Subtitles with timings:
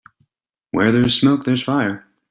[0.71, 2.07] Where there's smoke there's fire.